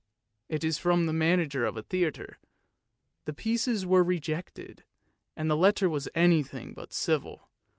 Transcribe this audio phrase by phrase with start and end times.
[0.49, 2.39] "It was from the manager of a theatre,
[3.25, 4.83] the pieces were rejected,
[5.37, 7.51] and the letter was anything but civil.